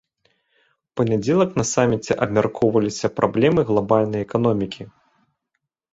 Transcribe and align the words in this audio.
У 0.87 0.93
панядзелак 1.01 1.51
на 1.59 1.65
саміце 1.73 2.13
абмяркоўваліся 2.27 3.07
праблемы 3.19 3.61
глабальнай 3.71 4.21
эканомікі. 4.29 4.83